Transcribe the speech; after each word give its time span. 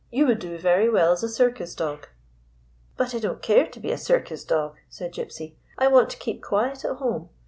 You 0.09 0.25
would 0.25 0.39
do 0.39 0.57
very 0.57 0.89
well 0.89 1.11
as 1.11 1.21
a 1.21 1.29
circus 1.29 1.75
dog."" 1.75 2.07
But 2.97 3.13
I 3.13 3.19
don't 3.19 3.39
care 3.43 3.67
to 3.67 3.79
be 3.79 3.91
a 3.91 3.99
circus 3.99 4.43
dog," 4.43 4.77
said 4.89 5.13
Gypsy." 5.13 5.53
I 5.77 5.89
want 5.89 6.09
to 6.09 6.17
keep 6.17 6.41
quiet 6.41 6.83
at 6.83 6.95
home. 6.95 7.29